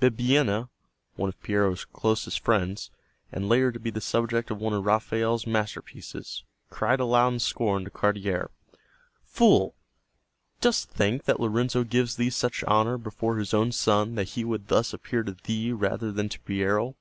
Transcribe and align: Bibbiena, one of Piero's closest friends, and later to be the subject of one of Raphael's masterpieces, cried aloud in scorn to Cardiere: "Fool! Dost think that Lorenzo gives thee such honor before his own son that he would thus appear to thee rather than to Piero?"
Bibbiena, 0.00 0.70
one 1.16 1.28
of 1.28 1.38
Piero's 1.42 1.84
closest 1.84 2.40
friends, 2.40 2.90
and 3.30 3.50
later 3.50 3.70
to 3.70 3.78
be 3.78 3.90
the 3.90 4.00
subject 4.00 4.50
of 4.50 4.58
one 4.58 4.72
of 4.72 4.86
Raphael's 4.86 5.46
masterpieces, 5.46 6.42
cried 6.70 7.00
aloud 7.00 7.34
in 7.34 7.38
scorn 7.38 7.84
to 7.84 7.90
Cardiere: 7.90 8.48
"Fool! 9.26 9.74
Dost 10.62 10.88
think 10.88 11.24
that 11.24 11.38
Lorenzo 11.38 11.84
gives 11.84 12.16
thee 12.16 12.30
such 12.30 12.64
honor 12.64 12.96
before 12.96 13.36
his 13.36 13.52
own 13.52 13.72
son 13.72 14.14
that 14.14 14.30
he 14.30 14.42
would 14.42 14.68
thus 14.68 14.94
appear 14.94 15.22
to 15.22 15.36
thee 15.44 15.70
rather 15.70 16.10
than 16.10 16.30
to 16.30 16.40
Piero?" 16.40 16.96